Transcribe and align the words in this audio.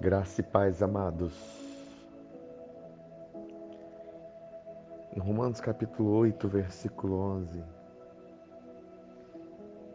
Graça 0.00 0.40
e 0.40 0.44
paz, 0.44 0.82
amados. 0.82 1.30
Em 5.14 5.20
Romanos 5.20 5.60
capítulo 5.60 6.12
8, 6.12 6.48
versículo 6.48 7.16
11, 7.16 7.62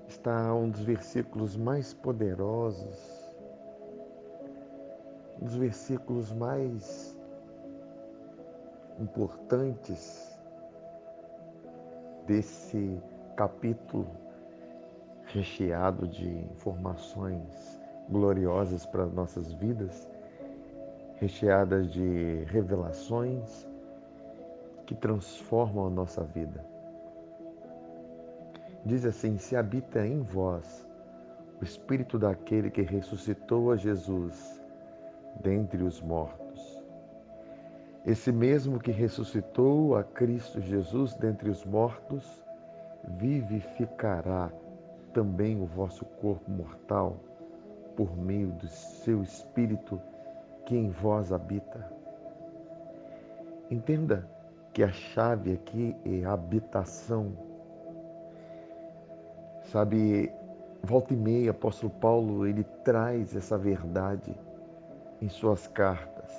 está 0.07 0.53
um 0.53 0.69
dos 0.69 0.81
versículos 0.81 1.57
mais 1.57 1.91
poderosos, 1.95 2.95
um 5.41 5.45
dos 5.45 5.55
versículos 5.55 6.31
mais 6.31 7.17
importantes 8.99 10.39
desse 12.27 13.01
capítulo 13.35 14.05
recheado 15.25 16.07
de 16.07 16.29
informações 16.29 17.83
gloriosas 18.09 18.85
para 18.85 19.05
nossas 19.05 19.53
vidas, 19.53 20.07
recheadas 21.19 21.91
de 21.91 22.43
revelações 22.45 23.67
que 24.85 24.93
transformam 24.93 25.87
a 25.87 25.89
nossa 25.89 26.23
vida. 26.23 26.65
Diz 28.85 29.05
assim: 29.05 29.37
Se 29.37 29.55
habita 29.55 30.05
em 30.05 30.21
vós 30.21 30.87
o 31.59 31.63
Espírito 31.63 32.19
daquele 32.19 32.69
que 32.69 32.81
ressuscitou 32.81 33.71
a 33.71 33.75
Jesus 33.75 34.61
dentre 35.41 35.83
os 35.83 36.01
mortos. 36.01 36.83
Esse 38.05 38.31
mesmo 38.31 38.79
que 38.79 38.91
ressuscitou 38.91 39.95
a 39.95 40.03
Cristo 40.03 40.61
Jesus 40.61 41.15
dentre 41.15 41.49
os 41.49 41.65
mortos, 41.65 42.43
vivificará 43.17 44.51
também 45.11 45.59
o 45.59 45.65
vosso 45.65 46.05
corpo 46.05 46.51
mortal 46.51 47.17
por 47.95 48.15
meio 48.17 48.51
do 48.53 48.67
seu 48.67 49.23
Espírito 49.23 50.01
que 50.65 50.75
em 50.75 50.89
vós 50.89 51.31
habita. 51.31 51.89
Entenda 53.69 54.27
que 54.73 54.83
a 54.83 54.91
chave 54.91 55.53
aqui 55.53 55.95
é 56.05 56.25
habitação. 56.25 57.31
Sabe, 59.71 60.31
volta 60.83 61.13
e 61.13 61.17
meia, 61.17 61.51
apóstolo 61.51 61.91
Paulo, 61.91 62.45
ele 62.45 62.63
traz 62.83 63.35
essa 63.35 63.57
verdade 63.57 64.35
em 65.21 65.29
suas 65.29 65.67
cartas. 65.67 66.29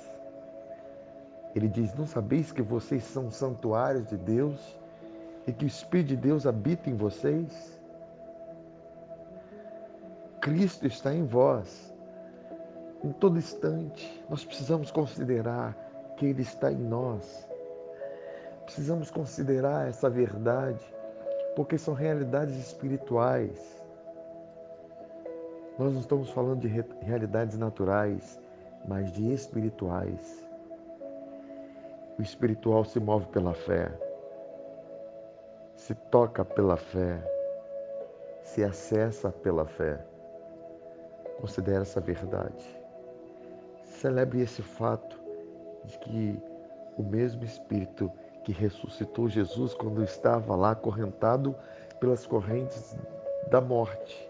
Ele 1.55 1.67
diz: 1.67 1.93
Não 1.95 2.05
sabeis 2.05 2.51
que 2.51 2.61
vocês 2.61 3.03
são 3.03 3.31
santuários 3.31 4.07
de 4.07 4.17
Deus 4.17 4.77
e 5.47 5.51
que 5.51 5.65
o 5.65 5.67
Espírito 5.67 6.09
de 6.09 6.17
Deus 6.17 6.45
habita 6.45 6.89
em 6.89 6.95
vocês? 6.95 7.76
Cristo 10.47 10.87
está 10.87 11.13
em 11.13 11.25
vós. 11.25 11.93
Em 13.03 13.11
todo 13.11 13.37
instante, 13.37 14.23
nós 14.29 14.45
precisamos 14.45 14.89
considerar 14.89 15.75
que 16.15 16.25
Ele 16.25 16.41
está 16.41 16.71
em 16.71 16.77
nós. 16.77 17.45
Precisamos 18.63 19.11
considerar 19.11 19.89
essa 19.89 20.09
verdade, 20.09 20.79
porque 21.53 21.77
são 21.77 21.93
realidades 21.93 22.55
espirituais. 22.55 23.83
Nós 25.77 25.91
não 25.91 25.99
estamos 25.99 26.29
falando 26.29 26.61
de 26.61 26.69
realidades 27.01 27.57
naturais, 27.57 28.39
mas 28.87 29.11
de 29.11 29.33
espirituais. 29.33 30.47
O 32.17 32.21
espiritual 32.21 32.85
se 32.85 33.01
move 33.01 33.25
pela 33.27 33.53
fé, 33.53 33.91
se 35.75 35.93
toca 35.93 36.45
pela 36.45 36.77
fé, 36.77 37.21
se 38.43 38.63
acessa 38.63 39.29
pela 39.29 39.65
fé. 39.65 39.99
Considere 41.39 41.81
essa 41.81 42.01
verdade. 42.01 42.65
Celebre 43.83 44.41
esse 44.41 44.61
fato 44.61 45.19
de 45.85 45.97
que 45.99 46.39
o 46.97 47.03
mesmo 47.03 47.43
Espírito 47.43 48.11
que 48.43 48.51
ressuscitou 48.51 49.27
Jesus 49.27 49.73
quando 49.73 50.03
estava 50.03 50.55
lá 50.55 50.71
acorrentado 50.71 51.55
pelas 51.99 52.25
correntes 52.25 52.95
da 53.49 53.59
morte, 53.59 54.29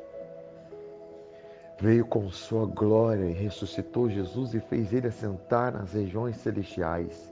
veio 1.79 2.05
com 2.05 2.29
sua 2.31 2.65
glória 2.65 3.25
e 3.25 3.33
ressuscitou 3.33 4.09
Jesus 4.09 4.53
e 4.53 4.59
fez 4.59 4.91
ele 4.91 5.07
assentar 5.07 5.71
nas 5.71 5.93
regiões 5.93 6.37
celestiais, 6.37 7.31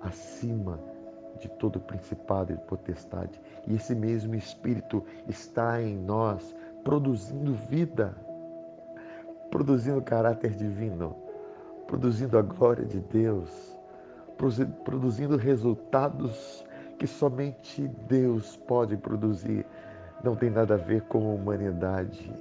acima 0.00 0.80
de 1.38 1.48
todo 1.48 1.80
principado 1.80 2.52
e 2.52 2.56
potestade. 2.56 3.38
E 3.66 3.74
esse 3.74 3.94
mesmo 3.94 4.34
Espírito 4.34 5.04
está 5.28 5.82
em 5.82 5.96
nós, 5.96 6.54
produzindo 6.82 7.54
vida 7.54 8.14
produzindo 9.54 10.02
caráter 10.02 10.50
divino, 10.50 11.14
produzindo 11.86 12.36
a 12.36 12.42
glória 12.42 12.84
de 12.84 12.98
Deus, 12.98 13.78
produzindo 14.84 15.36
resultados 15.36 16.66
que 16.98 17.06
somente 17.06 17.86
Deus 18.08 18.56
pode 18.56 18.96
produzir. 18.96 19.64
Não 20.24 20.34
tem 20.34 20.50
nada 20.50 20.74
a 20.74 20.76
ver 20.76 21.02
com 21.02 21.32
humanidade, 21.32 22.32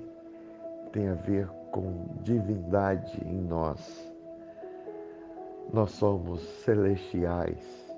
tem 0.92 1.08
a 1.08 1.14
ver 1.14 1.48
com 1.70 2.08
divindade 2.24 3.22
em 3.24 3.42
nós. 3.42 4.12
Nós 5.72 5.92
somos 5.92 6.42
celestiais 6.66 7.96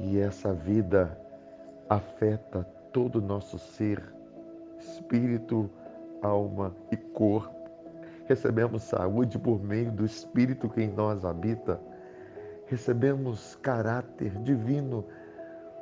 e 0.00 0.18
essa 0.18 0.54
vida 0.54 1.14
afeta 1.90 2.66
todo 2.90 3.16
o 3.16 3.22
nosso 3.22 3.58
ser, 3.58 4.02
espírito, 4.78 5.68
alma 6.22 6.74
e 6.90 6.96
corpo. 6.96 7.52
Recebemos 8.26 8.82
saúde 8.82 9.38
por 9.38 9.62
meio 9.62 9.90
do 9.90 10.04
Espírito 10.04 10.68
que 10.68 10.82
em 10.82 10.88
nós 10.88 11.24
habita. 11.24 11.80
Recebemos 12.66 13.56
caráter 13.56 14.30
divino, 14.42 15.04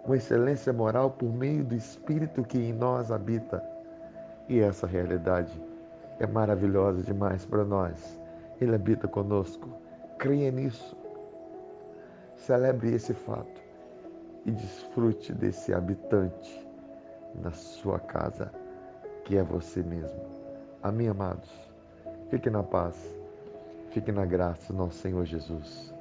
uma 0.04 0.16
excelência 0.16 0.72
moral 0.72 1.10
por 1.10 1.32
meio 1.32 1.62
do 1.64 1.74
Espírito 1.74 2.42
que 2.42 2.58
em 2.58 2.72
nós 2.72 3.12
habita. 3.12 3.62
E 4.48 4.58
essa 4.58 4.86
realidade 4.86 5.62
é 6.18 6.26
maravilhosa 6.26 7.02
demais 7.02 7.44
para 7.44 7.64
nós. 7.64 8.18
Ele 8.60 8.74
habita 8.74 9.06
conosco. 9.06 9.68
Creia 10.18 10.50
nisso. 10.50 10.96
Celebre 12.34 12.94
esse 12.94 13.14
fato 13.14 13.60
e 14.44 14.50
desfrute 14.50 15.32
desse 15.32 15.72
habitante 15.72 16.68
na 17.34 17.52
sua 17.52 17.98
casa 18.00 18.50
que 19.30 19.36
é 19.36 19.44
você 19.44 19.80
mesmo. 19.80 20.20
Amém, 20.82 21.08
amados? 21.08 21.48
Fique 22.30 22.50
na 22.50 22.64
paz, 22.64 22.96
fique 23.92 24.10
na 24.10 24.26
graça 24.26 24.72
do 24.72 24.78
nosso 24.80 24.98
Senhor 24.98 25.24
Jesus. 25.24 25.94